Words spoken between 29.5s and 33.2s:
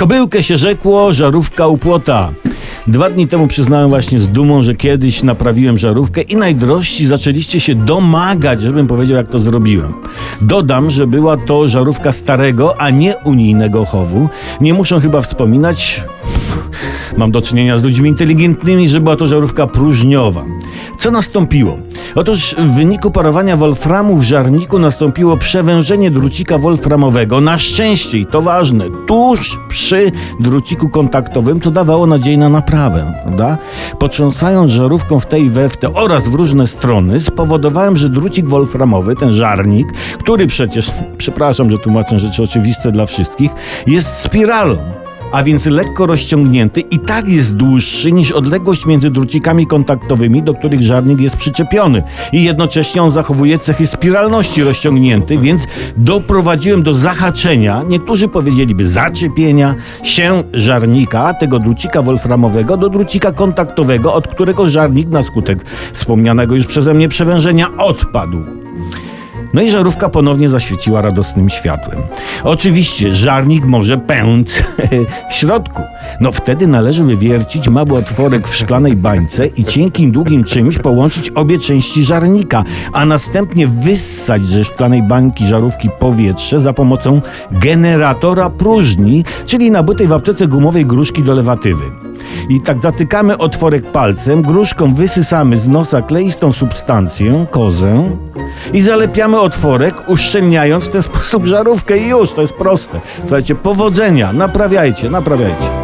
przy druciku kontaktowym, co dawało nadzieję na naprawę.